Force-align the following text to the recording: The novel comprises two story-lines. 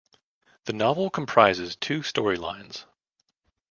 The 0.65 0.73
novel 0.73 1.11
comprises 1.11 1.75
two 1.75 2.01
story-lines. 2.01 2.87